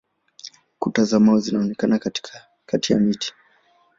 [0.79, 1.95] Kuta za mawe zinaonekana
[2.67, 3.33] kati ya miti.